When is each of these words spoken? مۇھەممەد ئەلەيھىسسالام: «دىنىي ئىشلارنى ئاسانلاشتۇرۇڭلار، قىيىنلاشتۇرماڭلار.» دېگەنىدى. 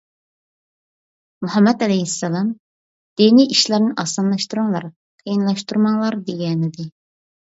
مۇھەممەد 1.45 1.83
ئەلەيھىسسالام: 1.87 2.49
«دىنىي 3.21 3.51
ئىشلارنى 3.57 3.93
ئاسانلاشتۇرۇڭلار، 4.05 4.89
قىيىنلاشتۇرماڭلار.» 5.23 6.19
دېگەنىدى. 6.31 6.89